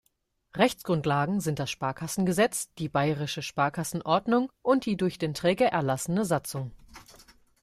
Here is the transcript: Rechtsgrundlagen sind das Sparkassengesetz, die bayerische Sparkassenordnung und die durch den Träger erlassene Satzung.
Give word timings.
Rechtsgrundlagen 0.55 1.41
sind 1.41 1.59
das 1.59 1.69
Sparkassengesetz, 1.69 2.73
die 2.73 2.89
bayerische 2.89 3.43
Sparkassenordnung 3.43 4.51
und 4.63 4.87
die 4.87 4.97
durch 4.97 5.19
den 5.19 5.35
Träger 5.35 5.67
erlassene 5.67 6.25
Satzung. 6.25 6.71